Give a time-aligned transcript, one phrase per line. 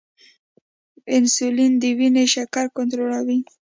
[1.15, 3.39] انسولین د وینې شکر کنټرولوي